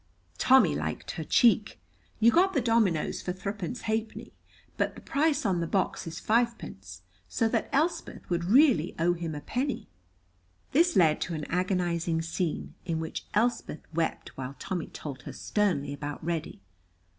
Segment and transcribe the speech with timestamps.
[0.39, 1.79] Tommy liked her cheek.
[2.19, 4.33] You got the dominoes for threepence halfpenny,
[4.75, 9.35] but the price on the box is fivepence, so that Elspeth would really owe him
[9.35, 9.89] a penny.
[10.71, 15.93] This led to an agonizing scene in which Elspeth wept while Tommy told her sternly
[15.93, 16.61] about Reddy.